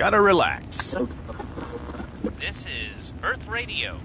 [0.00, 0.94] Gotta relax.
[2.40, 3.96] This is Earth Radio.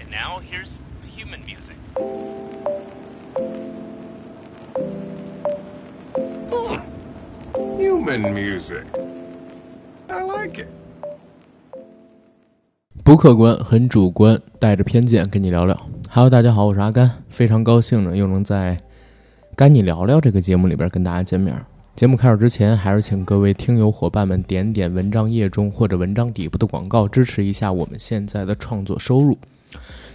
[0.00, 0.82] And now here's
[1.16, 1.76] human music.
[7.78, 8.84] Human music.
[10.08, 10.66] I like it.
[13.04, 15.78] 不客观，很主观，带着偏见跟你聊聊。
[16.10, 18.76] Hello，大家好，我是阿甘，非常高兴呢，又能在《
[19.54, 21.54] 跟你聊聊》这个节目里边跟大家见面。
[21.96, 29.38] 节目开始之前，还是请各位听友伙伴们点点文章页中或者文章底部的广告，支持一下我们现在的创作收入。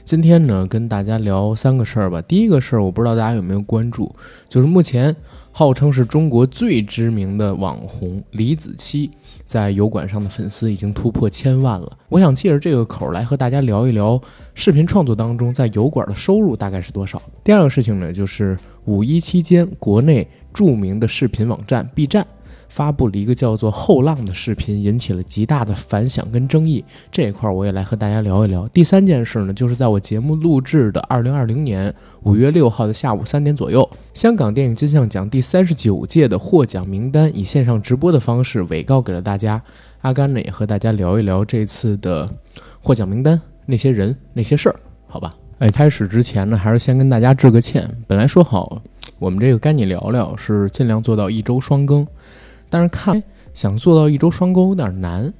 [0.03, 2.21] 今天呢，跟大家聊三个事儿吧。
[2.23, 4.13] 第一个事儿，我不知道大家有没有关注，
[4.49, 5.15] 就是目前
[5.53, 9.09] 号称是中国最知名的网红李子柒，
[9.45, 11.97] 在油管上的粉丝已经突破千万了。
[12.09, 14.21] 我想借着这个口来和大家聊一聊
[14.53, 17.21] 视频创作当中在油管的收入大概是多少。
[17.41, 20.27] 第二个事情呢，就是五一期间国内。
[20.53, 22.25] 著名的视频网站 B 站
[22.67, 26.85] 发布了一个叫做“后浪”的视频，引起了极大的反响跟争议。
[27.11, 28.67] 这一块我也来和大家聊一聊。
[28.67, 31.91] 第三件事呢，就是在我节目录制的二零二零年
[32.21, 39.59] 五月六号的下午三点左右，香港电影金像奖第三十九届的获奖名单以线上直播的方式委告给了大家。
[40.01, 42.29] 阿甘呢也和大家聊一聊这次的
[42.79, 45.35] 获奖名单那些人那些事儿，好吧？
[45.57, 47.89] 哎，开始之前呢，还是先跟大家致个歉。
[48.05, 48.79] 本来说好。
[49.17, 52.05] 我们这个该你聊聊是尽量做到一周双更，
[52.69, 53.21] 但是看
[53.53, 55.33] 想做到一周双更有点难。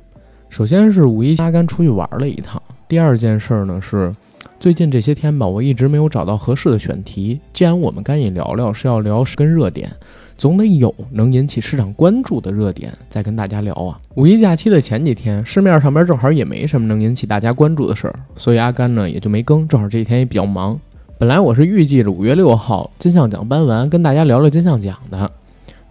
[0.49, 4.11] 首先是五一阿甘出去玩了一趟，第二件事呢是
[4.59, 7.39] 最近这些天吧，我一直没有找到合适的选题。
[7.53, 9.89] 既然我们该你聊聊是要聊跟热点，
[10.37, 14.01] 总得有能引起市场关注的热点再跟大家聊啊。
[14.15, 19.67] 五一假期的前几天，市面上边正好也没什么能引起大家关注的事儿，所以阿甘呢也就没更。
[19.67, 20.77] 正好这几天也比较忙。
[21.19, 25.29] 本来我是预计着五月六号金像奖颁完，跟大家聊聊金像奖的，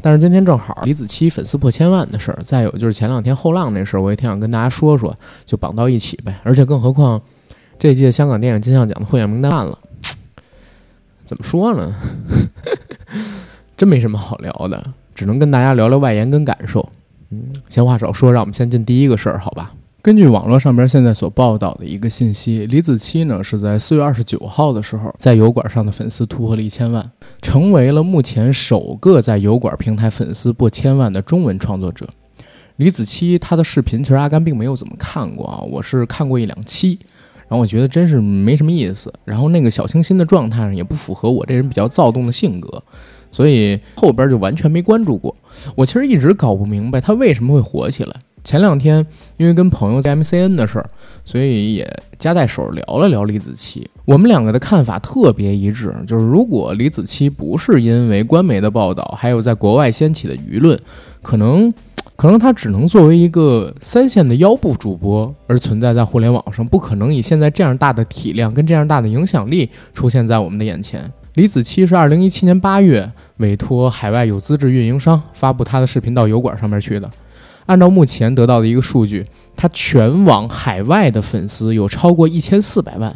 [0.00, 6.40] 但是今天正好李子柒粉丝破千万的事儿，再有就是前两天后浪那事儿，我也挺想跟大家说说，就绑到一起呗。
[6.44, 7.20] 而且更何况
[7.78, 9.78] 这届香港电影金像奖的获奖名单了，
[11.26, 11.94] 怎么说呢？
[13.76, 14.82] 真没什么好聊的，
[15.14, 16.88] 只能跟大家聊聊外延跟感受。
[17.28, 19.74] 嗯，闲话少说，让我们先进第一个事儿，好吧？
[20.00, 27.10] 根据网络上边现在所报道的一个信息，李子柒呢是在四月二十九号的时候，在油管上的粉丝突破了一千万，
[27.42, 32.08] 成为了目前首个在油管平台粉丝破千万的中文创作者。
[32.76, 37.00] 李子柒他的视频其实阿甘并没有怎么看过啊，我是看过一两期，
[37.48, 42.80] 然后我觉得真是没什么意思，然后那个小清新的状态上也不符合我这人比较躁动的性格，
[43.32, 45.34] 所以后边就完全没关注过。
[45.74, 48.14] 我其实一直搞不明白他为什么会火起来。
[48.48, 50.88] 前两天因为跟朋友在 MCN 的事儿，
[51.22, 53.84] 所以也夹带手聊了聊李子柒。
[54.06, 60.80] 我们两个的看法特别一致，就是如果李子柒不是因为官媒的报道，还有在国外掀起的舆论，
[61.20, 61.70] 可能
[62.16, 71.12] 可能他只能作为一个三线的腰部主播而存在在互联网上，不可能以现在这样大的体量跟这样大的影响力出现在我们的眼前。
[71.34, 77.10] 李子柒是二零一七年八月委托海外有资质运营商发布他的视频到油管上面去的。
[77.68, 83.14] 按照目前得到的一个数据，他全网海外的粉丝有超过一千四百万，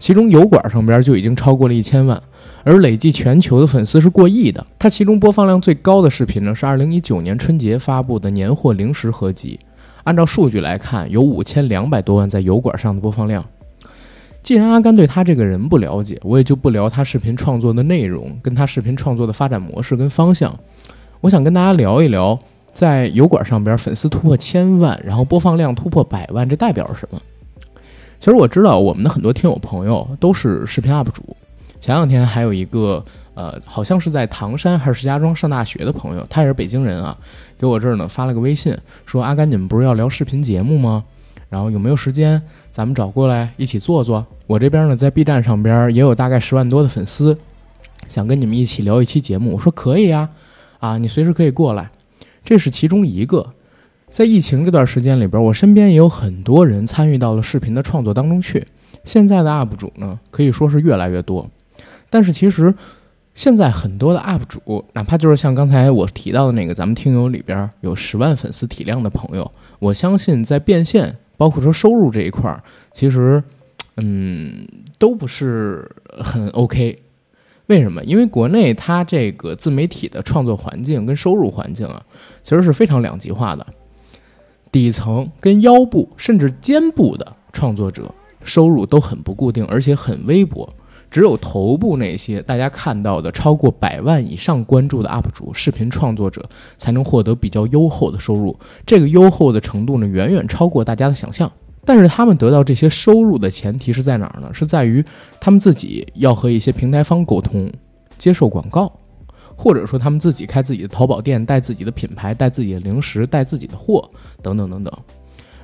[0.00, 2.20] 其中油管上边就已经超过了一千万，
[2.64, 4.66] 而累计全球的粉丝是过亿的。
[4.80, 9.60] 他其中播放量最高的视频呢，是二零一九年春节发布的年货零食合集，
[10.02, 13.44] 按照数据来看，有五千两百多万在油管上的播放量。
[14.42, 20.52] 既然阿甘对他这个人不了解，我也就不聊他视频创作的内容，跟他视频创作的发展模式跟方向。
[21.20, 22.36] 我想跟大家聊一聊。
[22.74, 27.18] 在油管上边，粉丝突破千万，然后播放量突破百万，这代表着什么？
[28.18, 31.36] 其实我知道，我们的很多听友朋友都是视频 UP 主。
[31.78, 33.04] 前两天还有一个，
[33.34, 37.16] 呃，好像是在唐山还是石家庄上大学的朋友，他也是北京人啊，
[37.58, 41.04] 给我这儿呢发了个微信，说：“阿甘，你们不是要聊视频节目吗？
[41.50, 44.26] 然后有没有时间，咱们找过来一起做做？
[44.46, 47.36] 我这边呢，在 B 站上边也有大概十万多的粉丝，
[48.08, 50.30] 想跟你们一起聊一期节目。”我说：“可以呀，
[50.80, 51.90] 啊，你随时可以过来。”
[52.44, 53.54] 这是其中一个，
[54.08, 58.64] 在疫情这段时间里边，我身边也有很多人参与到了视频的创作当中去。
[59.04, 61.50] 现在的 UP 主呢，可以说是越来越多。
[62.08, 62.74] 但是其实，
[63.34, 72.62] 现在很多的 UP 主，哪怕就是像刚才我提到的那个咱们听友里边有十万粉丝体量的朋友，我相信在变现，包括说收入这一块儿，
[72.92, 73.42] 其实，
[73.96, 74.66] 嗯，
[74.98, 75.90] 都不是
[76.22, 76.98] 很 OK。
[77.66, 78.04] 为什么？
[78.04, 82.02] 因为国内它这个自媒体的创作环境跟收入环境啊，
[82.42, 83.66] 其实是非常两极化的。
[84.70, 88.12] 底层跟腰部甚至肩部的创作者
[88.42, 90.68] 收入都很不固定，而且很微薄，
[91.10, 96.44] 只有头部那些大家看到的超过百万以上关注的 UP 主、视频创作者，
[96.76, 98.54] 才能获得比较优厚的收入。
[98.84, 101.50] 这个优厚的程度呢，远远超过大家的想象。
[101.84, 104.48] 但是他们得到这些收入的前提是在哪儿呢？
[104.52, 105.04] 是在于
[105.38, 107.70] 他们自己要和一些平台方沟通，
[108.16, 108.90] 接受广告，
[109.54, 114.08] 或者说他们自己开自己的淘宝店，带自己的品牌，带自己的零食，带自己的货，
[114.42, 114.92] 等等等等。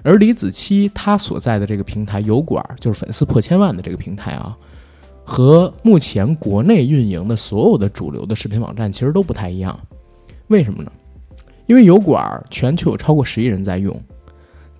[0.02, 4.56] 而李子柒他所在的这个平台油管，就是粉丝破千万的这个平台啊，
[5.24, 9.78] 和目前国内运营的所有的主流的视频网站其实都不太一样。
[10.48, 10.92] 为什么呢？
[11.66, 13.94] 因为油管全球有超过十亿人在用。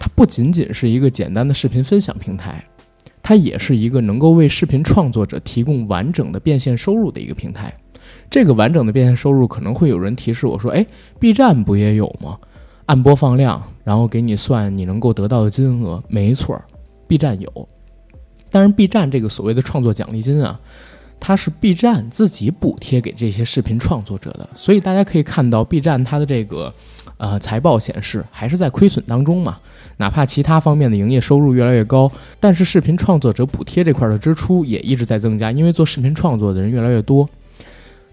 [0.00, 2.64] 它不仅仅是一个简单的视频分享平台，
[3.22, 7.72] 它也是一个能够为视频创作者提供完整的变现收入的一个平台。
[8.30, 10.84] 这个完整的变现收入可能会有人提示我说：“哎
[11.18, 12.38] ，B 站不也有吗？
[12.86, 16.60] 按播放量，然后给你算你能够得到的金额。”没错
[17.06, 17.68] ，B 站有。
[18.50, 20.58] 但是 B 站这个所谓的创作奖励金啊，
[21.20, 26.72] 它是 B 站自己补贴给这些视频创作者的，所以大家可以看到 B 站它的这个
[27.18, 29.58] 呃财报显示还是在亏损当中嘛。
[30.00, 32.10] 哪怕其他方面的营业收入越来越高，
[32.40, 37.28] 但是视频创作者补贴这块的支出也一直在增加，因为做视频创作的人越来越多。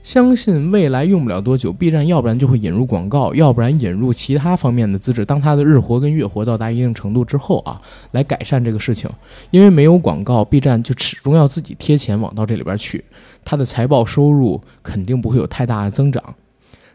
[0.03, 5.23] 相信未来用不了多久，B 站要不然就会引入广告，要不然引入其他方面的资质。
[5.23, 7.81] 当它的日活跟月活到达一定程度之后啊，
[8.11, 9.09] 来改善这个事情。
[9.51, 13.03] 因为没有广告，B 站就始终要自己贴钱往到这里边去，
[13.45, 16.21] 它的财报收入肯定不会有太大的增长。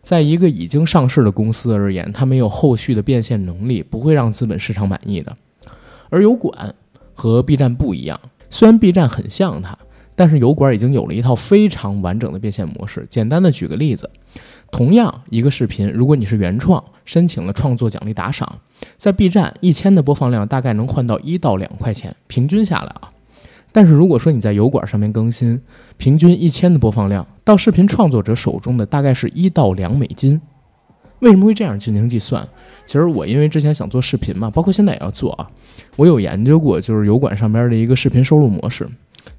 [0.03, 5.37] 在一个已经上市的公司而言，它没有后续的变现能力，不会让资本市场满意的。
[6.11, 6.75] 而油管
[7.15, 8.21] 和 B 站不一样，
[8.51, 9.79] 虽然 B 站很像它，
[10.17, 13.07] 但是油管已经有了一套非常完整的变现模式。
[13.09, 14.11] 简单的举个例子，
[14.73, 18.59] 同样一个视频，如果你是原创，申请了创作奖励打赏，
[18.97, 23.12] 在 B 站一千的播放量大概能换到一到两块钱，平均下来啊。
[23.73, 25.61] 但是如果说你在油管上面更新，
[25.97, 30.41] 平均一千的播放量，到视频创作者手中的大概是一到两美金。
[31.21, 32.47] 为什么会这样进行计算？
[32.85, 35.49] 其实我因为之前想做视频嘛，包括现在也要做啊，
[35.97, 38.87] 我有研究过，就是油管上边的一个视频收入模式，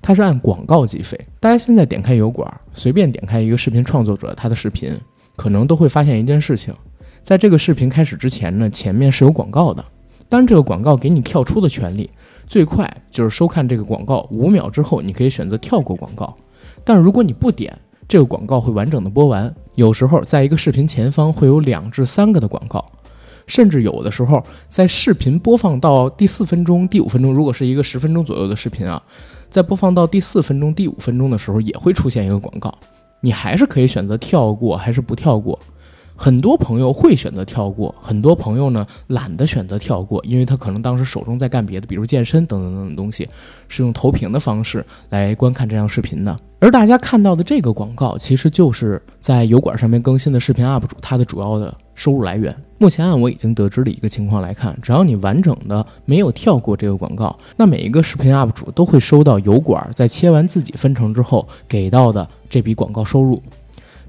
[0.01, 1.19] 它是按广告计费。
[1.39, 4.91] 大家现在点开油管，随便点开一个视频创作者他的视频，
[5.35, 6.73] 可能都会发现一件事情，
[7.21, 9.83] 在这个视频开始之前呢，前面是有广告的，
[10.29, 12.09] 当然这个广告给你跳出的权利。
[12.47, 16.35] 最快就是收看这个广告五秒之后，你可以选择跳过广告。
[16.83, 19.53] 但是如果你不点，这个广告会完整的播完。
[19.75, 22.85] 有时候在一个视频前方会有两至三个的广告，
[23.47, 29.01] 甚至有的时候在视频播放到第四分钟、第五分钟，如果是一个十分钟左右的视频啊，
[29.49, 32.71] 在播放到第四分钟、第五分钟的时候，也会出现一个广告，
[33.21, 35.57] 你还是可以选择跳过还是不跳过。
[36.15, 43.27] 很多朋友会选择跳过，很多朋友呢懒得选择跳过，因为他可能当时手中在干别的，比如健身等等等等东西，
[43.67, 46.35] 是用投屏的方式来观看这样视频的。
[46.59, 52.55] 而大家看到的这个广告，其实就是在油管上面更新的视频 UP 主他的主要的收入来源。
[52.77, 63.41] 目前按我已经得知的一个情况来看，只要你完整的没有跳过这个广告，那每一个视频 UP 主都会收到油管在切完自己分成之后给到的这笔广告收入。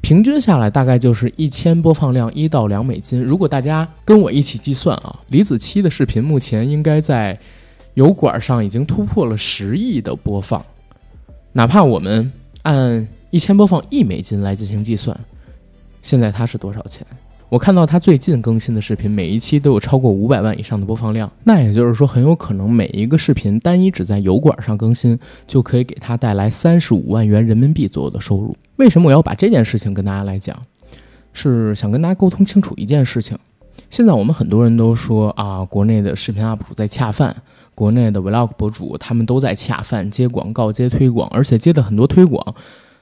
[0.05, 3.23] 平均下来大概就是一千播放量一到两美金。
[3.23, 7.39] 如果大家跟我一起计算啊，李子柒的视频目前应该在
[7.95, 10.63] 油管上已经突破了十亿的播放。
[11.53, 12.31] 哪怕我们
[12.65, 15.19] 按一千播放一美金来进行计算，
[16.03, 17.07] 现在它是多少钱？
[17.55, 21.31] 我看到他最近更新的视频，每一期都有超过五百万以上的播放量。
[21.45, 28.57] 那也就是说，很有可能每一个视频单一只在油管上更新，就可以给他带来三十五万元人民币左右的收入。
[28.75, 30.61] 为什么我要把这件事情跟大家来讲？
[31.33, 33.39] 是想跟大家沟通清楚一件事情。
[33.89, 37.37] 现在我们很多人都说啊，国内的视频 UP 主在恰饭，
[37.77, 42.53] 国内的 Vlog 博主他们都在恰饭，接广告、接推广，而且接的很多推广，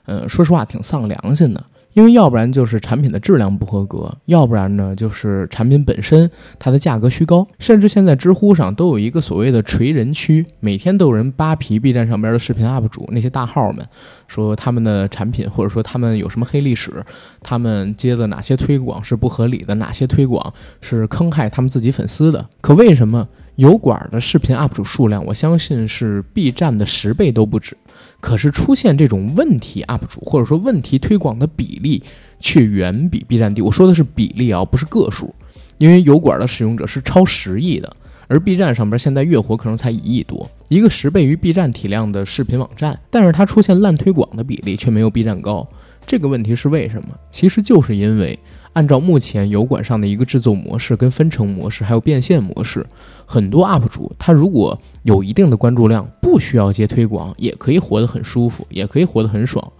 [0.04, 1.64] 嗯，说实话挺丧良心的。
[1.94, 13.86] 因为要不然就是产品的质量不合格，要不然呢就是产品本身它的价格虚高，甚至现在知乎上都有一个所谓的锤人区，每天都有人扒皮 B 站上边的视频 UP 主那些大号们，
[14.26, 17.04] 说他们的产品或者说他们有什么黑历史，
[17.42, 22.46] 他们接的哪些推广是不合理的，哪些推广是坑害他们自己粉丝的。
[22.60, 27.76] 可为什么油管的视频 UP 主数量，我相信是 B 站的十倍都不止？
[28.22, 32.00] 可是出现这种问题 UP 主或者说问题推广的比例
[32.38, 33.60] 却远比 B 站低。
[33.60, 35.34] 我说的是比例啊，不是个数。
[35.78, 37.92] 因为油管的使用者是超十亿的，
[38.28, 45.68] 而 B 站上边现在月活可能才一亿多，一个十倍于 B 站体量的视频网站，但是它出现烂推广的比例却没有 B 站高。
[46.06, 47.08] 这个问题是为什么？
[47.28, 48.38] 其实就是因为
[48.74, 52.86] 按照目前油管上的一个制作模式、跟分成模式，还有变现模式，
[53.26, 59.72] 很多 UP 主他如果有一定的关注量，不需要接推广，也可以活得很舒服，也可以活得很爽。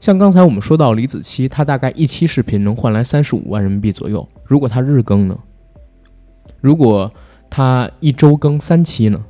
[0.00, 4.28] 像刚才我们说到李子柒，他大概一期视频能换来三十五万人民币左右。
[4.44, 5.38] 如果他日更呢？
[6.60, 7.12] 如果
[7.50, 9.24] 他一周更三期呢？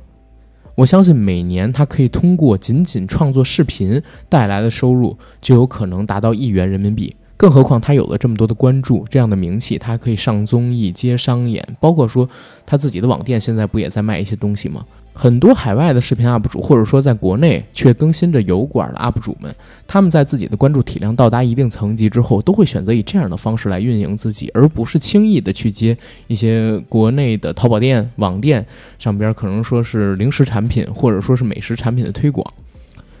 [0.75, 7.15] 我相信每年他可以通过仅仅创作视频带来的收入，就有可能达到亿元人民币。
[7.43, 12.29] 更何况他有了这么多的关注，这样的名气，他可以上综艺、接商演，包括说
[12.65, 14.85] 他自己的网店现在不也在卖一些东西吗？
[15.13, 19.53] 很多海外的视频 UP 主，或者说在国内却更新着油管的 UP 主们，
[19.85, 25.97] 他们在自己的关注体量到达一定层级之后，都会选择以这样的方式来运营自己，而不是轻易的去接
[26.27, 28.65] 一些国内的淘宝店、网店
[28.97, 32.53] 上边可能说是零食产品或者说是美食产品的推广，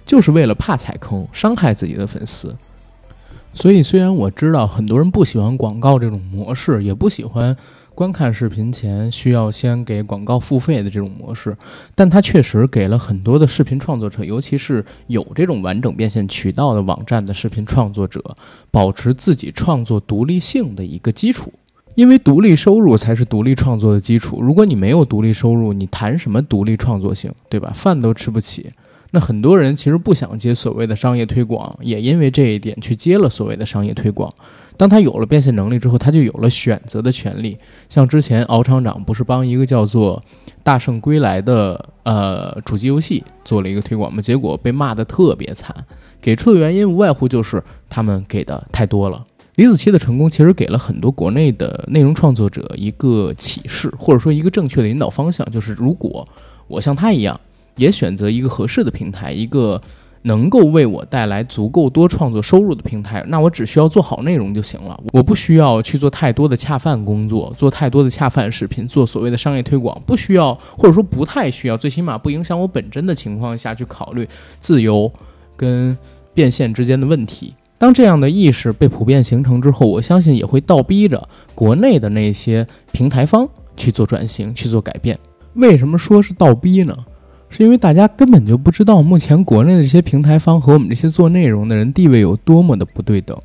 [0.05, 2.55] 就是为了怕踩坑，伤害自己的粉丝。
[3.53, 7.55] 所以，虽然我知道很多人不喜欢广告这种模式，也不喜欢。
[7.95, 11.55] 观看视频前需要先给广告付费的这种模式，
[11.93, 18.19] 但它确实给了很多的视频创作者，尤其是有这种完整变现渠道的网站的视频创作者，
[18.71, 21.53] 保持自己创作独立性的一个基础。
[21.93, 24.41] 因为独立收入才是独立创作的基础。
[24.41, 27.71] 如果你没有独立收入，你谈什么独立创作性，对吧？
[27.75, 28.71] 饭都吃不起。
[29.15, 34.33] 那很多人其实不想接所谓的商业推广，也因为这一点去接了所谓的商业推广。
[34.75, 37.55] 当他有了变现能力之后，他就有了选择的权利。
[37.89, 40.19] 像之前敖厂长不是帮一个叫做
[40.63, 44.19] 《大圣归来》的呃主机游戏做了一个推广吗？
[44.19, 45.75] 结果被骂得特别惨，
[46.19, 49.23] 给出的原因无外乎就是他们给的太多了。
[49.57, 56.27] 李子柒的成功其实给了很多国内的内容创作者一个启示，或者说一个正确的引导方向，就是如果
[56.67, 57.39] 我像他一样，
[57.75, 59.81] 也选择一个合适的平台，一个。
[60.25, 64.97] 能够为我带来足够多创作收入的平台，那我只需要做好内容就行了。
[65.11, 74.25] 我不需要去做太多的恰饭工作，做太多的恰饭视频，做所谓的商业推广，不需要，或者说不太需要，最起码不影响我本真的情况下去考虑
[74.61, 75.11] 自由
[75.57, 75.97] 跟
[76.33, 77.53] 变现之间的问题。
[77.77, 81.21] 当这样的意识被普遍形成之后，我相信也会倒逼着
[81.53, 85.19] 国内的那些平台方去做转型、去做改变。
[85.55, 86.95] 为什么说是倒逼呢？
[87.55, 93.39] 是因为大家根本就不知道，目前国内的这些平台方和我们这些做内容的人地位有多么的不对等，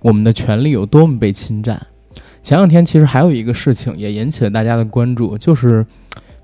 [0.00, 1.84] 我们的权利有多么被侵占。
[2.44, 5.84] 前两天其实还有一个事情也引起了大家的关注，就是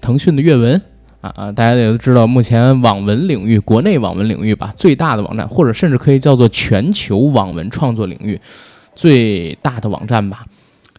[0.00, 0.82] 腾讯的阅文
[1.20, 8.40] 啊啊，大家也都知道，目前网文领域，国内网文领域吧，最大的网站，或者甚至可以叫做全球网文创作领域
[8.96, 10.44] 最大的网站吧。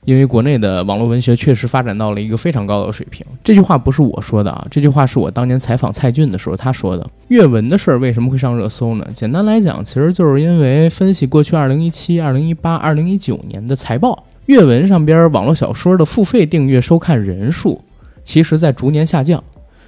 [0.08, 7.06] 因为国内的网络文学确实发展到了一个非常高的水平，这句话不是我说的啊，这句话是我当年采访蔡骏的时候他说的。
[7.28, 9.06] 阅文的事儿为什么会上热搜呢？
[9.14, 17.82] 简单来讲，其实就是因为分析过去二零一七、二零一八、二零一九年的财报，阅文上边网络小说的付费订阅收看人数，
[18.24, 19.44] 其实在逐年下降。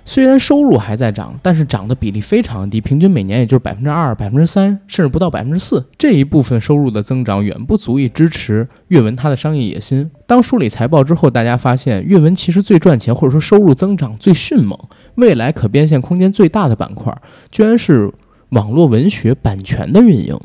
[0.10, 5.86] 虽然收入还在涨，但是涨的比例非常低，平均每年也就是百分之二、百分之三，甚至不到百分之四。
[6.00, 10.10] 这一部分收入的增长远不足以支持阅文它的商业野心。
[10.26, 14.76] 当梳理财报之后，大家发现阅文其实最赚钱，或者说收入增长最迅猛、
[15.14, 17.16] 未来可变现空间最大的板块，
[17.52, 18.12] 居然是
[18.50, 20.36] 网络文学版权的运营。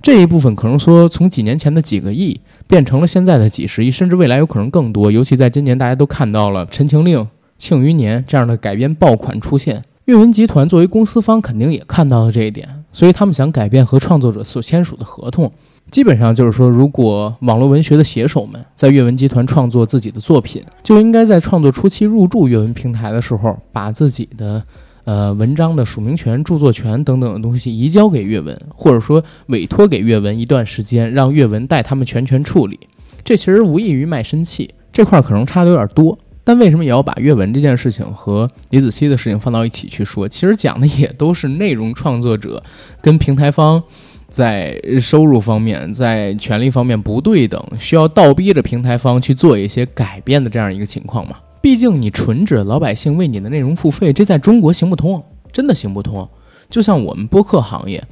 [0.00, 5.12] 这一部分可能说从几年前的几个亿变成了现在的几十亿，甚至未来有可能更多。
[5.12, 7.18] 尤其在今年，大家都看到了《陈情令》。
[7.60, 15.52] 庆余年这样的改编爆款出现，阅文集团作为公司方肯定也看到了这一点，所以他们想改变和创作者所签署的合同。
[15.90, 24.64] 基本上就是说，如果网络文学的写手们在阅文集团创作自己的作品，就应该在创作初期入驻阅文平台的时候，把自己的
[25.04, 32.80] 呃文章的署名权、著作权等等的东西移交给阅文，或者说委托给阅文一段时间，让阅文代他们全权处理。
[33.22, 36.18] 这其实无异于卖身契，这块可能差的有点多。
[36.50, 40.28] 但为什么也要把阅文这件事情和李子柒的事情放到一起去说？
[40.28, 42.60] 其实讲的也都是内容创作者
[43.00, 43.80] 跟平台方
[44.28, 51.36] 在收入方面、在权利方面不对等，需要倒逼着平台方去做一些改变的这样一个情况嘛。
[51.60, 56.28] 毕竟你纯指老百姓为你的内容付费，这在中国行不通，真的行不通。
[56.68, 58.04] 就像我们播客行业，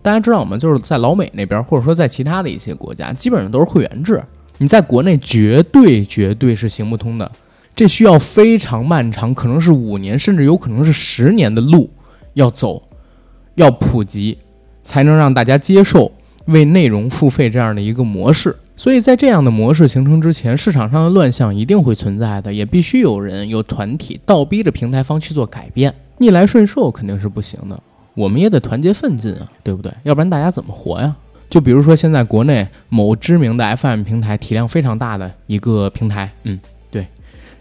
[0.00, 0.56] 大家知道吗？
[0.56, 4.22] 就是在老美那边，或者说在其他的一些国家，基本上都是会员制。
[4.56, 7.30] 你在国内绝对绝对是行不通的。
[7.74, 11.88] 这需要非常漫长，可能是五年，甚至有可能是十年的路
[12.34, 12.82] 要走，
[13.54, 14.38] 要普及，
[14.84, 16.12] 才能让大家接受
[16.46, 18.54] 为内容付费这样的一个模式。
[18.76, 25.94] 所以在这样的模式形成之前，市场上的乱象一定会存在的，也必须有人有团体倒逼着平台方去做改变。
[26.18, 27.80] 逆来顺受肯定是不行的，
[28.14, 29.92] 我们也得团结奋进啊，对不对？
[30.02, 31.14] 要不然大家怎么活呀？
[31.48, 36.58] 就比如说现在国内某知名的 FM 平台，体量非常大的一个平台，嗯，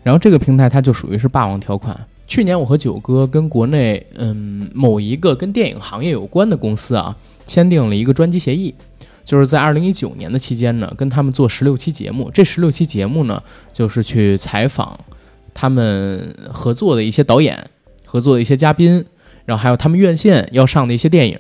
[0.04, 2.00] 然后这个平台它就属于是霸王条款。
[2.28, 7.16] 去年我和九哥跟国内嗯某一个跟电影行业有关的公司啊，
[7.46, 8.74] 签订了一个专辑协议，
[9.26, 12.32] 就是在二零一九年的期间呢，跟他们做十六期节目。
[12.34, 13.44] 这十六期节目呢，
[13.74, 14.98] 就是去采访
[15.54, 17.70] 他们合作的一些导演、
[18.06, 19.04] 合作的一些嘉宾，
[19.44, 21.38] 然后还有他们院线要上的一些电影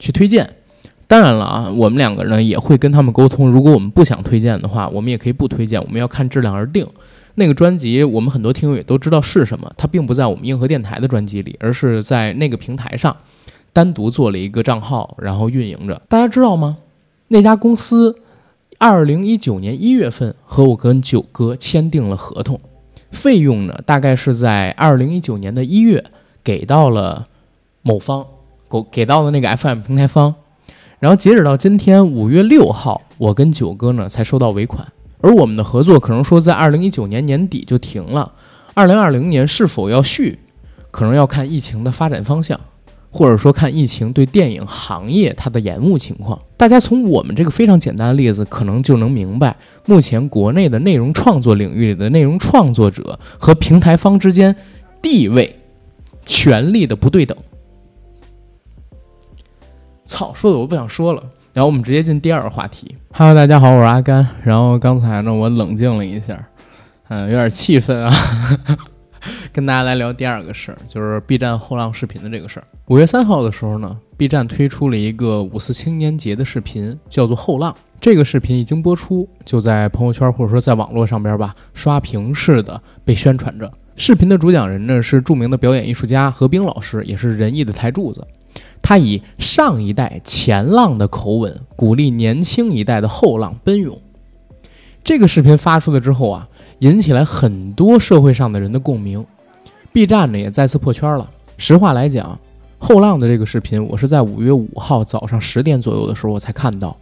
[0.00, 0.54] 去推荐。
[1.06, 6.84] 当然了啊，我们两个人也会跟他们沟通，如果我们不想推荐的话，我们也可以不推荐，我们要看质量而定。
[7.36, 13.14] 那个专辑，我们很多听友也都知道是什么，它并不在我们硬核电台的专辑里，而是在那个平台上
[13.72, 16.00] 单独做了一个账号，然后运营着。
[16.08, 16.78] 大家知道吗？
[17.28, 18.16] 那家公司
[18.78, 22.58] 二零一九年一月份和我跟九哥签订了合同，
[23.10, 26.04] 费用呢大概是在二零一九年的一月
[26.42, 27.26] 给到了
[27.82, 28.26] 某方，
[28.70, 30.34] 给给到了那个 FM 平台方。
[30.98, 34.86] 然后截止到今天五月六号，我跟九哥呢才收到尾款，
[35.20, 38.32] 而我们的合作可能说在二零一九年年底就停了，
[38.74, 40.38] 二零二零年是否要续，
[40.90, 42.60] 可能要看疫情的发展方向，
[43.10, 46.40] 或者说看疫情对电影行业它的延误情况。
[46.56, 49.56] 大家从我们这个非常简单的例子，可能就能明白，
[49.86, 54.54] 目前国内的内容创作领域里的内容创作者和平台方之间
[55.00, 55.54] 地位、
[56.24, 57.36] 权力的不对等。
[60.04, 61.22] 操，说的我不想说了。
[61.56, 62.94] 然后我们直接进第二个话题。
[63.14, 64.28] Hello，大家好，我是阿甘。
[64.44, 66.38] 然后刚才呢，我冷静了一下，
[67.08, 68.12] 嗯，有点气愤啊，
[69.54, 72.66] 跟大家来聊第二个事儿，就是 B 站后浪视频的这个事儿。
[72.88, 77.72] 五月三号的时候呢，B 站推出了一个五四青年节的视频，叫做《后浪》。
[78.02, 83.72] 这个视频一经播出，就在朋友圈或者说在网络上边吧，刷屏式的被宣传着。
[83.96, 88.22] 视频的主讲人呢是著名的表演艺术家何冰老师，也是仁义的台柱子。
[88.82, 94.00] 他以上一代前浪的口吻，鼓励年轻一代的后浪奔涌。
[95.02, 96.48] 这个视频发出了之后啊，
[96.80, 99.24] 引起来很多社会上的人的共鸣。
[99.92, 101.30] B 站呢也再次破圈了。
[101.58, 102.38] 实话来讲，
[102.78, 106.96] 后浪的这个视频，我是在五月五号早上十点左右的时候我才看到。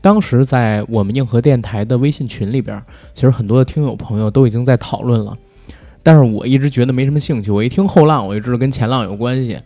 [0.00, 2.82] 当时在我们硬核电台的微信群里边，
[3.14, 5.34] 其实很多的听友朋友都已经在讨论了，
[6.02, 7.50] 但是我一直觉得没什么兴趣。
[7.50, 9.58] 我一听后浪，我就知道跟前浪有关系。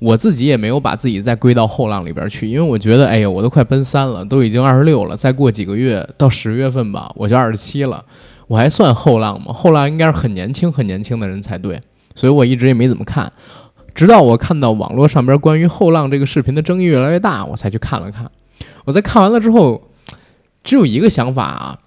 [0.00, 8.04] 我自己也没有把自己再归到后浪里边去，因为我觉得，哎呀，我都快奔三了，都已经二十六了，再过几个月到十月份吧，我就二十七了，
[8.46, 9.52] 我还算后浪吗？
[9.52, 11.80] 后浪应该是很年轻、很年轻的人才对，
[12.14, 13.32] 所以我一直也没怎么看，
[13.92, 18.30] 直到我看到网络上边关于后浪这个视频的争议越来越大，我才去看了看。
[18.84, 19.90] 我在看完了之后，
[20.62, 21.78] 只有一个想法啊，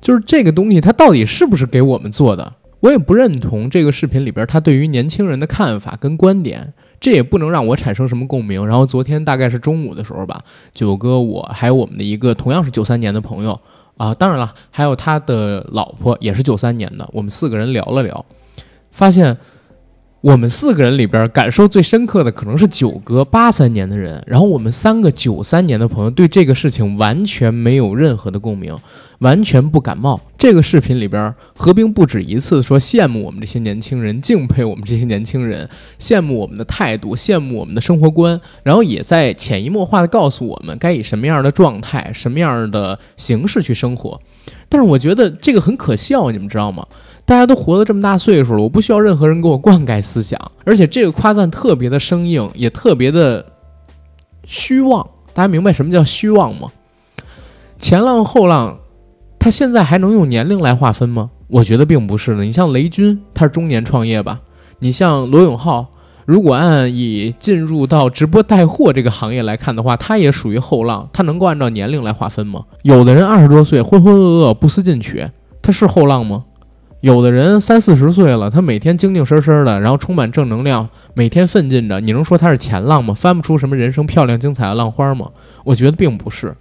[0.00, 2.54] 就是这个东西它到底是不是给我们做的？
[2.78, 6.72] 我也不认同这个视频里边他对于年轻人的看法跟观点。
[7.06, 8.66] 这也不能让我产生什么共鸣。
[8.66, 10.42] 然后昨天大概是中午的时候吧，
[10.72, 13.60] 九哥我还有我们的一个同样是九三年的朋友
[13.96, 18.26] 啊，当然了，还有他的老婆也是九三年的，我们四个人聊了聊，
[18.90, 19.36] 发现。
[20.26, 28.76] 我们四个人里边感受最深刻的可能是九哥八三年的人，然后我们三个九三年的朋友对这个事情完全没有任何的共鸣，
[29.20, 30.20] 完全不感冒。
[30.36, 44.20] 这个视频里边，何冰不止一次说羡慕我们这些年轻人，敬佩我们这些年轻人，羡慕我们的态度，羡慕我们的生活观，然后也在潜移默化的告诉我们该以什么样的状态、什么样的形式去生活。
[44.68, 46.84] 但是我觉得这个很可笑，你们知道吗？
[47.26, 53.44] 大家都活了这么大岁数了，我不需要任何人给我灌溉思想，而且这个夸赞特别的生硬，也特别的
[54.46, 55.04] 虚妄。
[55.34, 56.68] 大家明白什么叫虚妄吗？
[57.80, 58.78] 前浪后浪，
[59.40, 61.28] 他现在还能用年龄来划分吗？
[61.48, 62.44] 我觉得并不是的。
[62.44, 64.40] 你像雷军，他是中年创业吧？
[64.78, 65.84] 你像罗永浩，
[66.26, 71.08] 如果按以进入到直播带货这个行业来看的话，他也属于后浪。
[71.12, 72.64] 他能够按照年龄来划分吗？
[72.82, 75.26] 有的人二十多岁浑浑噩噩不思进取，
[75.60, 76.44] 他是后浪吗？
[77.06, 82.00] 有的人三四十岁了，他每天精精神神的，然后充满正能量，每天奋进着。
[82.00, 83.14] 你能说他是前浪吗？
[83.14, 85.30] 翻不出什么人生漂亮精彩的浪花吗？
[85.62, 86.52] 我觉得并不是。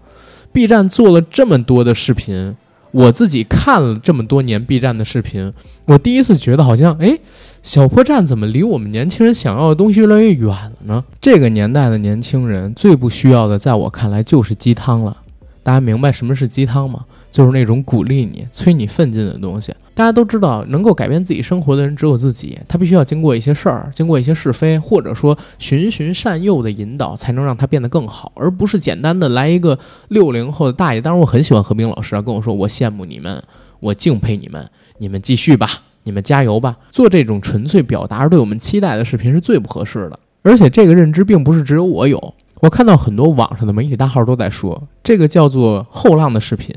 [0.51, 2.55] B 站做了这么多的视频，
[2.91, 5.51] 我自己看了这么多年 B 站的视频，
[5.85, 7.17] 我第一次觉得好像，哎，
[7.63, 11.03] 小破站怎么离我们年轻人想要的东西越来越远了呢？
[11.19, 15.17] 这个年代的年轻人最不需要的，在我看来就是鸡汤了。
[15.63, 17.03] 大家明白什么是鸡汤吗？
[17.35, 19.75] 就是那种鼓励你、催你奋进的东西。
[19.93, 22.57] 大家都知道，能够改变自己生活的人只有自己。
[22.65, 31.01] 他必须要经过一些事儿，经过一些是非，或者说循循善诱的引导，才能让他变得更好，而不是简单的来一个六零后的大爷。
[31.01, 33.43] 当然，我很喜欢何冰老师啊，跟我说我羡慕你们，
[33.81, 34.69] 我敬佩你们，
[34.99, 35.67] 你们继续吧，
[36.03, 36.77] 你们加油吧。
[36.89, 40.17] 做这种纯粹表达而对我们期待的视频是最不合适的。
[40.41, 42.33] 而且这个认知并不是只有我有。
[42.61, 46.73] 我看到很多网上的媒体大号都在说，这个叫做“后浪”的视频，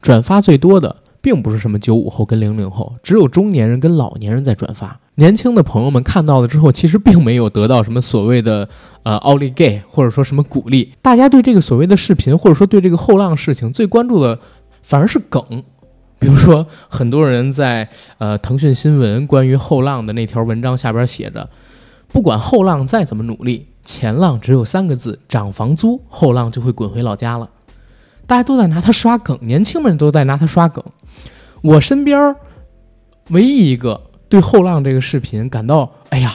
[0.00, 4.98] 转发最多的并不是什么九五后跟零零后，只有中年人跟老年人在转发。
[5.16, 8.66] 年轻的朋友们看到了之后，其实并没有得到什么所谓的
[9.02, 10.94] 呃奥利给或者说什么鼓励。
[11.02, 14.38] 大家对这个所谓的视频，或者说对这个后浪事情最关注的，
[14.82, 15.62] 反而是梗。
[16.18, 21.48] 比如说，很多人在呃腾讯新闻关于后浪的那条文章下边写着，
[22.08, 27.48] 不管后浪再怎么努力，前浪只有三个字：涨房租，后浪就会滚回老家了。
[28.30, 30.84] 大家都在拿他刷梗，年轻们都在拿他刷梗。
[31.62, 32.32] 我身边
[33.30, 34.00] 唯一一个。
[34.28, 36.34] 对后浪这个视频感到，哎呀，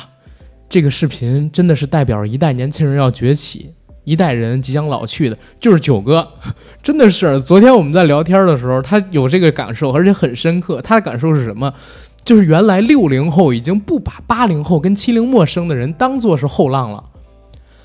[0.67, 3.71] 这个视频真的是代表一代年轻人要崛起，
[4.03, 6.27] 一代人即将老去的，就是九哥，
[6.83, 7.41] 真的是。
[7.41, 10.81] 昨天我们在聊天的时候，他有这个感受，而且很深刻。
[10.81, 11.73] 他的感受是什么？
[12.25, 17.01] 就是原来六零后已经不把八零后跟七零陌生的人当做是后浪了，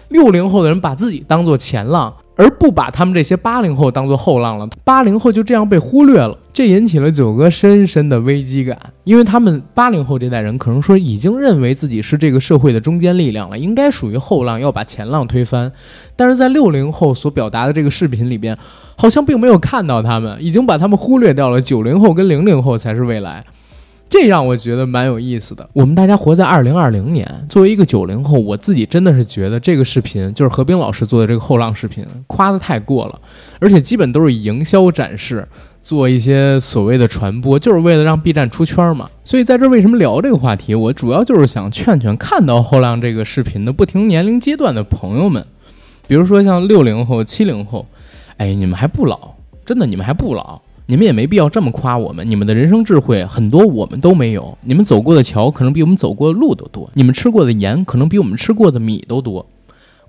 [0.09, 2.13] 六零后的人把自己当做前浪。
[2.41, 15.71] 而不把他们这些八零后当做后浪了，八零后就这样被忽略了，这引起了九哥深深的危机感，因为他们八零后这代人可能说已经认为自己是这个社会的中坚力量了，应该属于后浪，要把前浪推翻。
[16.17, 18.57] 但是在六零后所表达的这个视频里边，
[18.97, 21.61] 好像并没有看到他们，已经把他们忽略掉了。
[21.61, 23.45] 九零后跟零零后才是未来。
[24.11, 25.67] 这让我觉得蛮有意思的。
[25.73, 33.21] 我们大家活在二零二零年，作为一个九零后，我自己真的是觉得这个视频就是何冰老师做的这个后浪视频，夸的太过了，
[33.61, 35.47] 而且基本都是以营销展示，
[35.81, 39.09] 做一些所谓的传播，就是为了让 B 站出圈嘛。
[39.25, 40.75] 所以在这为什么聊这个话题？
[40.75, 45.47] 我主要就是想劝劝看到后浪这个视频的不同年龄阶段的朋友们，
[46.09, 47.87] 比如说像六零后、七零后，
[48.39, 50.61] 哎，你们还不老，真的，你们还不老。
[50.91, 59.47] 你们也没必要这么夸我们，你们的人生智慧很多我们都没有，你们走过的桥可能比我们走过的路都多，你们吃过的盐可能比我们吃过的米都多，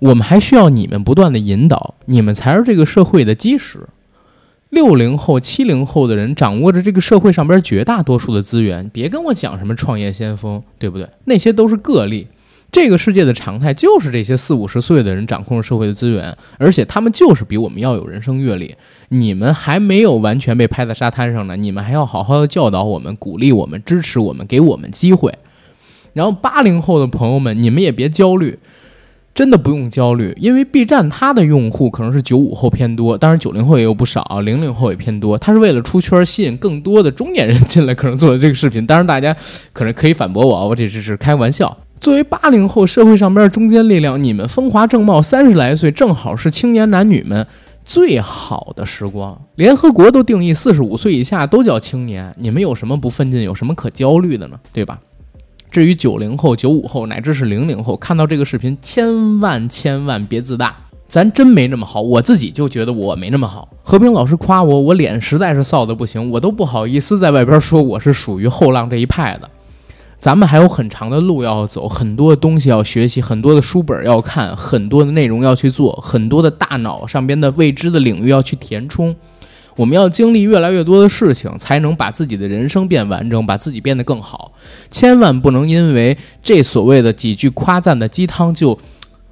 [0.00, 3.78] 我们还需要你们不断的引导，你们才是这个社会的基石。
[4.70, 11.06] 六零后、七零后的人掌握着这个社会上边绝大多数的资源，别跟我讲什么创业先锋，对不对？
[11.26, 12.26] 那些都是个例。
[12.72, 18.74] 这个世界的常态就是这些四五十岁的人掌控着社会的资源，而且他们就是比我们要有人生阅历。
[19.10, 25.34] 你们还没有完全被拍在沙滩上呢，你们还要好好的教导我们、鼓励我们、支持我们、给我们机会。
[26.14, 28.58] 然后八零后的朋友们，你们也别焦虑，
[29.34, 35.36] 真的不用焦虑，因为 B 站它的用户可能是九五后偏多，当然九零后也有不少，零零后也偏多。
[35.36, 38.86] 它是为了出圈，吸引更多的中年人进来，可能做的这个视频。
[38.86, 39.36] 当然，大家
[39.74, 41.76] 可能可以反驳我，我这只是开玩笑。
[42.02, 47.46] 作为八零后社会上边的中坚力量，你们风华正茂，三十来岁正好是青年男女们
[47.84, 49.40] 最好的时光。
[49.54, 54.58] 联合国都定义四十五岁以下都叫青年，你们有什么不奋进，有什么可焦虑的呢？
[54.72, 54.98] 对吧？
[55.70, 60.74] 至于九零后、九五后，乃至是零零后，看到这个视频，千万千万别自大，
[61.06, 62.02] 咱真没那么好。
[62.02, 63.68] 我自己就觉得我没那么好。
[63.84, 69.48] 和平老师夸我，我脸实在是臊的不行，我都不好意思在外边说我是属于后浪这一派的。
[70.22, 79.16] 咱们还有很长的路要走，很多的东西要学习，很多的书本要看，很多的内容要去做，很多的大脑上边的未知的领域要去填充。
[79.74, 84.52] 我们要经历越来越多的事情，才能把自己的人生变完整，把自己变得更好。
[84.92, 88.78] 千万不能因为这所谓的几句夸赞的鸡汤就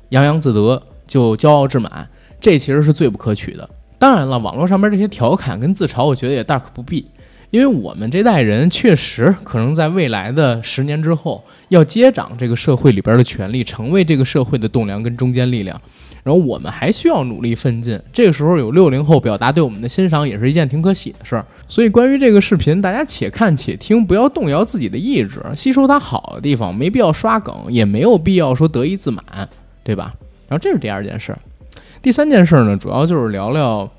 [0.08, 2.08] 洋洋自得，就骄傲自满，
[2.40, 3.70] 这其实是最不可取的。
[3.96, 7.06] 当然了，网络上面这些调侃跟自嘲，我觉得也大可不必。
[7.50, 15.80] 因为我们这代人确实可能在未来的十年之后要接掌这个社会里边的权利，成为这个社会的栋梁跟中坚力量，
[16.22, 18.00] 然后我们还需要努力奋进。
[18.12, 21.44] 这个时候有六零后表达对我们的欣赏，也是一件挺可喜的事儿。
[21.66, 29.24] 所以关于这个视频，大家且看且听，不要动摇自己的意志，吸收它好的地方，没必要刷梗，也没有必要说得意自满，
[29.82, 30.14] 对吧？
[30.48, 31.36] 然后这是第二件事，
[32.00, 33.90] 第三件事呢，主要就是聊聊。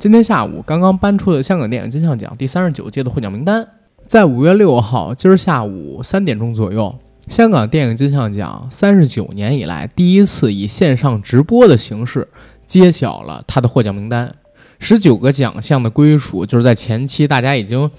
[0.00, 3.68] 今天下午刚刚颁出的香港电影金像奖第三十九届的获奖名单，
[4.06, 12.26] 在五月六号今儿下午三点钟左右，香港电影金像奖三十九年以来第一次以线上直播的形式
[12.66, 14.34] 揭晓了他的获奖名单。
[14.78, 17.90] 十九个奖项的归属，就是在前期大家已经，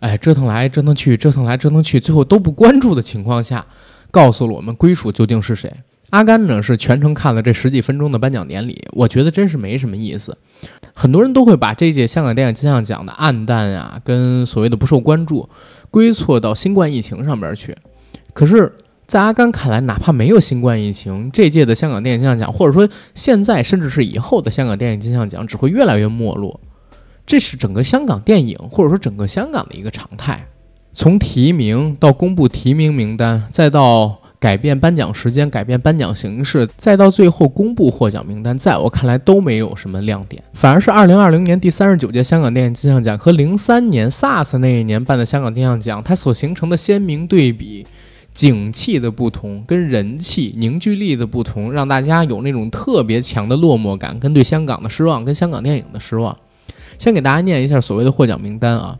[0.00, 3.64] 哎折腾来折腾去，折腾来折腾去，最后都不关注的情况下，
[4.10, 5.72] 告诉了我们归属究竟是谁。
[6.10, 10.38] 阿甘呢是全程看了这十几分钟的颁奖典礼，我觉得真是没什么意思。
[10.94, 15.48] 很多人都会把这届香港电影金像奖的暗淡啊，跟所谓的不受关注，
[15.90, 17.76] 归错到新冠疫情上边去。
[18.32, 18.72] 可是，
[19.06, 26.60] 在阿甘看来，哪怕没有新冠疫情，这届的香港电影金像奖，或者说现在甚至是以后的香港电影金像奖，只会越来越没落。
[27.26, 30.46] 这是整个香港电影，或者说整个香港的一个常态。
[30.92, 34.20] 从提名到公布提名名单，再到。
[34.38, 47.86] 改变颁奖时间，改变颁奖形式，再到最后公布获奖名单，在我看来都没有什么亮点，反而是二零二零年第三十九届香港电影金像奖和零三年 SARS 那一年办的香港金像奖，它所形成的鲜明对比。
[48.34, 56.36] 景气的不同，跟人气凝聚力的不同，让大家有那种特别强的落寞感，跟对香港的失望，跟香港电影的失望。
[56.98, 58.98] 先给大家念一下所谓的获奖名单啊：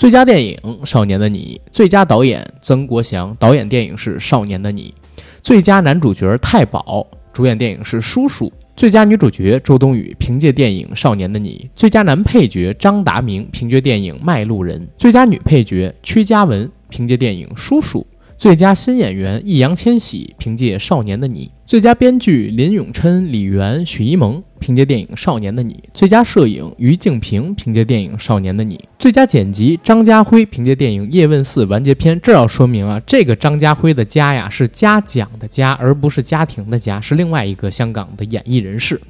[0.00, 4.94] 最佳电影《少年的你》，最佳导演曾国祥，导演电影是《少年的你》；
[5.42, 18.00] 最佳男主角太保，主演电影是《叔叔》；最佳女主角周冬雨，凭借电影《少年的你》；最佳男配角张达明，凭借电影《卖路人》；最佳女配角屈嘉文，凭借电影《叔叔》。
[18.38, 32.16] 最佳新演员易烊千玺凭借《少年的你》，最佳编剧林永琛、李媛、许一萌凭借电影《少年的你》，最佳摄影于静平凭借电影《少年的你》，最佳剪辑张家辉凭借电影《叶问四完结篇》。
[32.20, 39.00] 这要说明啊，这个张家辉的家呀是嘉奖的嘉，而不是家庭的家，是另外一个香港的演艺人士。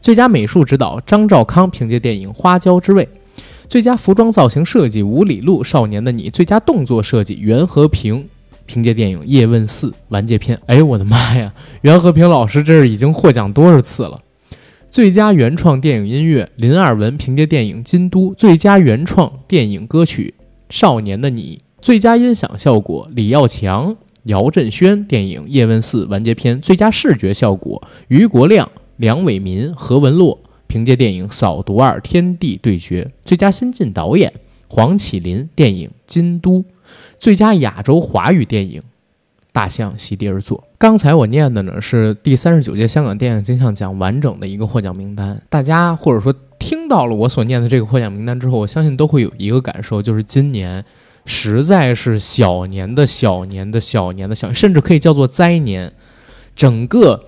[0.00, 3.04] 最佳美术指导张兆康凭借电影《花椒之味》，
[3.68, 8.28] 最佳服装造型设计吴里路《少年的你》，最佳动作设计袁和平。
[8.66, 11.52] 凭借电影《叶问四完结篇》，哎，我的妈呀！
[11.82, 14.20] 袁和平老师这是已经获奖多少次了？
[14.90, 20.34] 最佳原创电影音乐林二文凭借电影《京都》，最佳原创电影歌曲
[20.70, 34.32] 《少年的你》，最佳音响效果李耀强、姚振轩电影《叶问四完结篇》，最佳视觉效果于国亮、梁伟民、何文洛凭借电影《扫毒二天地对决》，最佳新晋导演
[34.68, 36.60] 黄启林电影《京都》。
[37.18, 38.80] 最佳亚洲华语电影
[39.52, 40.58] 《大象席地而坐》。
[40.78, 45.40] 刚才我念的呢是第三十九届香港电影金像奖完整的一个获奖名单。
[45.48, 50.84] 大家或者说听到了我所念的这个获奖名单之后，我相信都会有一个感受，就是今年
[51.24, 55.92] 实在是小年的小年的小年的小，甚至可以叫做灾年。
[56.54, 57.24] 整个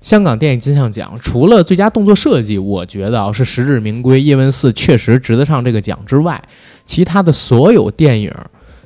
[0.00, 6.42] 香港电影金像奖除了最佳动作设计，我觉得啊是实至名归，《叶问四》确实值得上这个奖之外，
[6.84, 8.32] 其他的所有电影。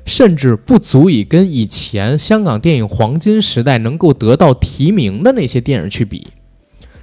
[0.07, 6.27] 甚至不足以跟以前香港电影黄金时代能够得到提名的那些电影去比。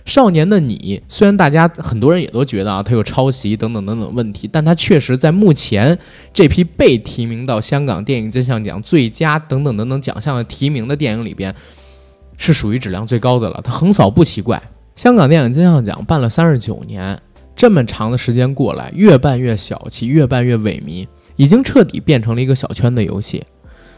[0.06, 5.98] 少年的你，虽然大家很多人也都觉得啊，它有抄袭等等等等问题，但它确实在目前
[6.34, 11.56] 这批被提名到香港电影金像奖最佳等等等等奖项的提名的电影里边，
[12.38, 13.62] 是属于质量最高的了。
[13.64, 14.62] 它横扫不奇怪。
[14.96, 17.18] 香港电影金像奖办了三十九年，
[17.56, 21.08] 这么长的时间过来，越办越小气，越办越萎靡。
[21.36, 23.44] 已经彻底变成了一个小圈的游戏，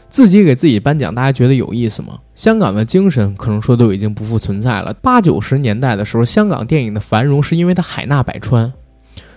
[0.08, 2.18] 自己给自己颁奖，大家觉得有意思吗？
[2.34, 4.94] 香港的精神可能说都已经不复存在了。
[5.02, 8.72] 八九十年代的时候，香港电影的繁荣是因为它海纳百川，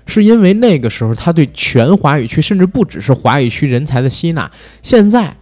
[0.05, 4.49] 是因为那个时候它对全华语区，甚至不只是华语区人才的吸纳。
[4.81, 5.35] 现在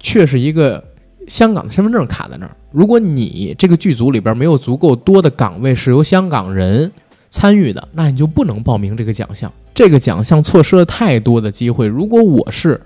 [0.00, 0.82] 却是一个
[1.26, 6.90] 香港的身份证卡在那儿，如果你这个剧组里边没有足够多的岗位是由香港人。
[7.30, 9.52] 参与的，那你就不能报名这个奖项。
[9.74, 11.86] 这个奖项错失了太多的机会。
[11.86, 12.80] 如果我是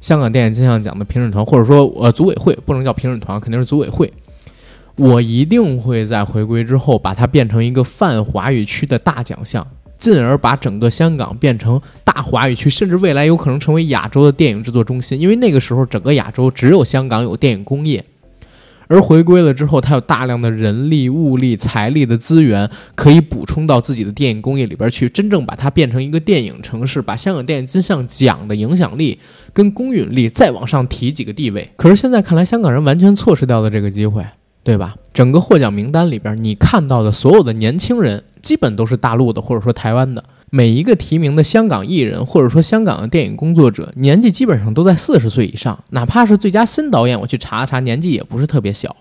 [0.00, 4.12] 香港电影金像奖的评审团，或者说呃组委会，不能叫评审团，肯定是组委会，
[4.96, 9.66] 我一定会在回归之后把它变成一个泛华语区的大奖项，
[9.98, 15.20] 进而把整个香港变成大华语区，甚至未来有可能成为亚洲的电影制作中心。
[15.20, 18.04] 因为那个时候，整个亚洲只有香港有电影工业。
[18.88, 29.18] 而回归了之后，他有大量的人力、物力、财力的资源可以补充到自己的电影工业里边去，真正把它变成一个电影城市，把香港电影金像奖的影响力
[29.52, 31.70] 跟公允力再往上提几个地位。
[31.76, 34.24] 可是现在看来，香港人完全错失掉了这个机会，
[34.64, 34.96] 对吧？
[35.12, 40.24] 整个获奖名单里边，你看到的所有的年轻人，基本都是大陆的或者说台湾的。
[40.50, 45.78] 每一个提名的香港艺人，或者说香港的电影工作者，年纪基本上都在四十岁以上。
[45.90, 48.96] 哪怕是最佳新导演，我去查了查，年纪也不是特别小。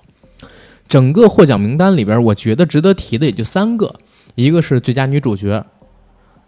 [0.89, 3.95] 整个获奖名单里边，我觉得值得提的也就三个：
[4.35, 5.65] 一个是最佳女主角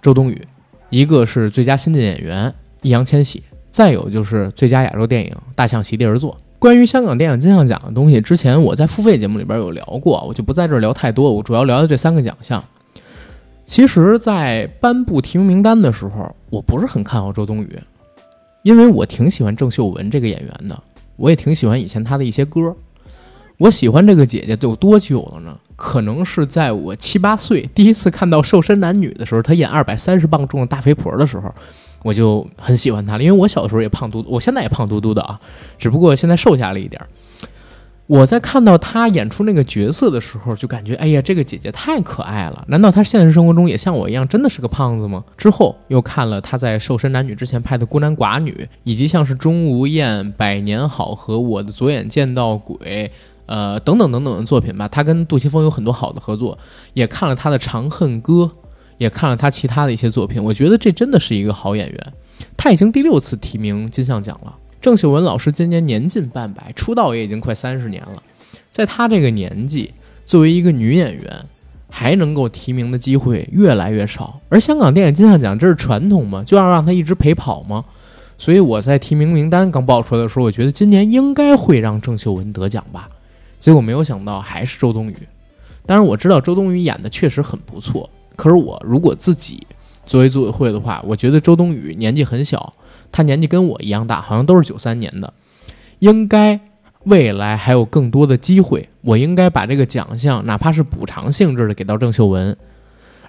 [0.02, 0.42] 周冬雨，
[0.90, 6.34] 一个是最佳新晋演员易烊千玺，再有就是最佳亚洲电影《大象席地而坐》。
[6.58, 11.32] 关于香港电影金像奖的东西，之前我在付费节目里边有聊过，我就不在这儿聊太多。
[11.32, 12.62] 我主要聊的这三个奖项。
[13.70, 17.80] 其实，在颁布提名名单的时候，我不是很看好周冬雨，
[18.64, 20.82] 因为我挺喜欢郑秀文这个演员的，
[21.18, 22.76] 我也挺喜欢以前她的一些歌。
[23.60, 25.56] 我喜欢这个姐姐有多久了呢？
[25.76, 31.54] 可能是在我七八岁第一次看到《瘦身男女》的时候，她演二百三十磅重的大肥婆的时候，
[32.02, 33.24] 我就很喜欢她了。
[33.24, 35.40] 因为我小的时候也胖嘟嘟，我现在也胖嘟嘟的啊，
[35.78, 37.08] 只不过现在瘦下了一点儿。
[38.10, 42.66] 我在看到她演出那个角色的时候，就感觉，哎呀，这个姐姐太可爱了。
[42.68, 45.24] 难道她现实生活中也像我一样，真的是个胖子吗？
[45.38, 48.52] 之后又看了她在《瘦身男女》之前拍的《孤男寡女》，
[48.84, 52.76] 以及像是《钟无艳》《百年好合》《我的左眼见到鬼》。
[53.46, 56.58] 呃，等等等等的作品吧，他跟杜琪峰有很多好的合作，
[56.96, 58.34] 也看了他的《长恨歌》，
[58.98, 60.44] 也看了他其他的一些作品。
[60.44, 62.14] 我觉得这真的是一个好演员。
[62.58, 64.56] 他已经第六次提名金像奖了。
[64.82, 68.24] 郑秀文老师今年年近半百，出道也已经快三十年了。
[68.70, 69.94] 在她这个年纪，
[70.26, 71.46] 作为一个女演员，
[71.90, 74.40] 还能够提名的机会越来越少。
[74.48, 76.44] 而香港电影金像奖这是传统吗？
[76.46, 77.84] 就要让她一直陪跑吗？
[78.38, 83.10] 所以我在提名名单刚报出来的时候，我觉得今年应该会让郑秀文得奖吧。
[83.60, 85.18] 结果没有想到还是周冬雨，
[85.86, 88.10] 当然我知道周冬雨演的确实很不错。
[88.38, 89.68] 可是我如果自己
[90.06, 92.74] 作为组委会的话，我觉得周冬雨年纪很小，
[93.12, 95.34] 他年纪跟我一样大，好像都是九三年的，
[96.00, 96.60] 应该
[97.04, 98.88] 未来还有更多的机会。
[99.02, 102.56] 我应该把这个奖项，哪怕是补偿性质的给到郑秀文。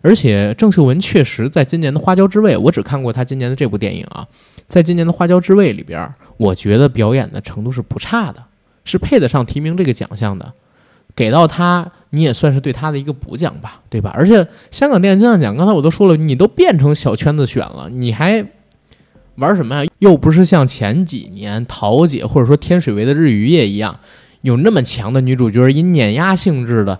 [0.02, 4.26] 而且郑秀文确实在今年的《花椒之味》，我只看过她今年的这部电影啊，
[4.66, 8.42] 在今年的《花椒之味》里边，我觉得表演的程度是不差的。
[8.82, 10.54] 是配得上提名这个奖项的，
[11.14, 14.10] 给到他，你也算是对他的一个补奖吧，对吧？
[14.14, 18.42] 而且香港电影金像奖，刚才我都说了，你都变成小圈子选了，你还
[19.40, 19.90] 玩什么呀？
[19.98, 23.98] 又不是像前几年桃姐或者说天水围的日与夜一样，
[24.42, 26.98] 有那么强的女主角，以碾压性质的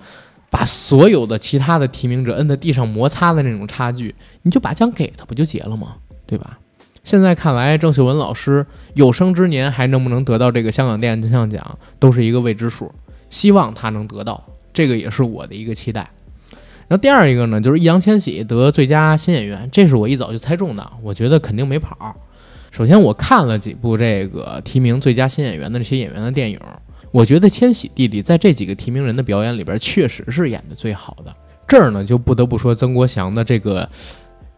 [0.50, 5.94] 把所有的其他的提名者摁在地上摩擦的那种差距，你就把奖给他不就结了吗？
[6.26, 6.58] 对吧？
[7.02, 12.92] 现在看来，郑秀文老师有生之年还能不能得到这个香港电影金像奖，都是一个未知数。
[13.30, 16.10] 希望她能得到，这个也是我的一个期待。
[16.88, 22.14] 然后第二一个呢，就是易烊千玺得最佳新演员，这是我一早就猜中的，我觉得肯定没跑。
[22.70, 26.58] 首先，我看了几部这个提名最佳新演员的这些演员的电影，
[27.10, 31.34] 我觉得千玺弟弟在这几个提名人的表演里边，确实是演的最好的。
[31.66, 33.88] 这儿呢，就不得不说曾国祥的这个。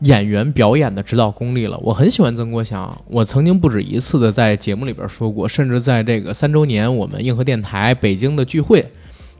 [0.02, 8.84] 演员表演的指导功力了，我很喜欢曾国祥，我曾经不止一次的在节目里边说过，甚至在这个三周年我们硬核电台北京的聚会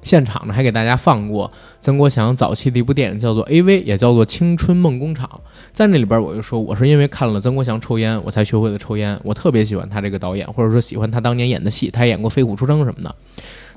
[0.02, 5.28] 现场呢，还给大家放过曾国祥早期的一部电影，叫做《A.V.》，也叫做《青春梦工厂》。
[5.72, 9.18] 在那里边，我就说，我是因为看了曾国祥抽烟，我才学会了抽烟。
[9.22, 13.14] 我特别喜欢他这个导演，或者说喜欢他当年演的戏，他演过《飞虎出征》什么的。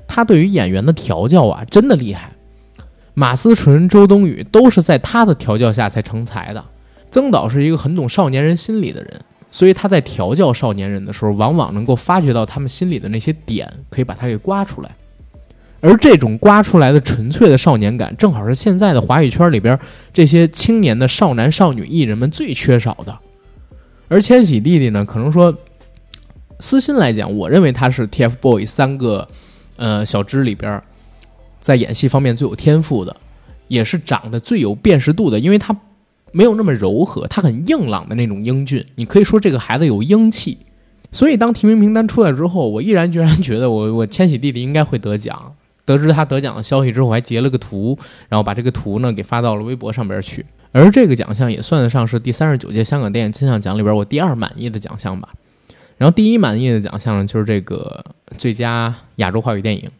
[0.08, 2.32] 他对于演员的调教啊，真的厉害。
[3.14, 6.64] 马思纯、周冬雨都是在他的调教下才成才的。
[7.10, 14.90] 曾导是一个很懂少年人心理的人，所以他在调教少年人的时候，往往能够发掘到他们心里的那些点，可以把它给刮出来。
[15.80, 19.78] 而这种刮出来的纯粹的少年感，正好是现在的华语圈里边
[20.12, 23.18] 这些青年的少男少女艺人们最缺少的。
[24.08, 25.56] 而千玺弟弟呢，可能说
[26.60, 29.28] 私心来讲，我认为他是 TFBOYS 三个
[29.76, 30.82] 呃小支里边
[31.60, 33.16] 在演戏方面最有天赋的，
[33.68, 35.76] 也是长得最有辨识度的，因为他。
[36.32, 38.84] 没有那么柔和，他很硬朗的那种英俊。
[38.96, 40.58] 你可以说这个孩子有英气，
[41.10, 45.54] 所以当提名名单出来之后，我毅然决然觉得我我千玺弟弟应该会得奖。
[45.86, 50.44] 得知他得奖的消息之后，还截了个图，然后把这个图呢给发到了微博上边去。
[50.72, 55.30] 而这个奖项也算得上是第三十九届香港电影金像奖里边我第二满意的奖项吧。
[55.96, 58.04] 然后第一满意的奖项呢，就是这个
[58.36, 59.90] 最佳亚洲话语电影，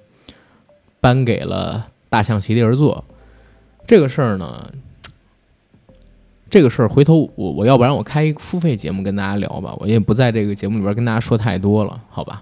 [1.01, 3.03] 颁给了《大象席地而坐》。
[3.87, 4.71] 这个事儿呢。
[6.49, 12.41] 这个事儿，回头我我要不然我开一个付费节目跟大家聊吧，我也不在这个节目里边跟大家说太多了，好吧？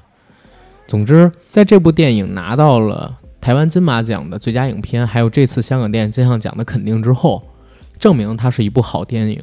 [0.87, 7.47] 总之，在这部电影拿到了台湾金马奖的最佳影片，还有这次香港电影金像奖的肯定之后，
[7.99, 9.39] 证明它是一部好电影。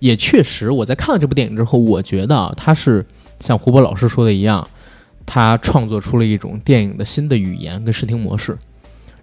[0.00, 3.06] 也确实，我在看了这部电影之后，我觉得它是
[3.38, 4.68] 像胡波老师说的一样，
[5.24, 8.54] 他创作出了一种电影的新的语言跟视听模式。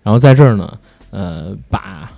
[0.01, 0.79] 然后在这儿呢，
[1.11, 2.11] 呃，把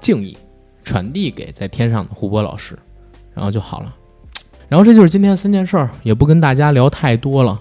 [0.00, 0.34] 敬意。
[0.82, 2.76] 传递给在天上的胡波老师，
[3.34, 3.94] 然后就好了。
[4.66, 7.60] 然后这就是今天三件事儿，也不跟大家聊太多了。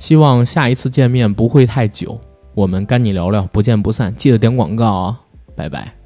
[0.00, 2.18] 希望下一次见面不会太久，
[2.54, 4.12] 我们跟你聊聊，不见不散。
[4.16, 5.20] 记得点广告啊，
[5.54, 5.99] 拜拜。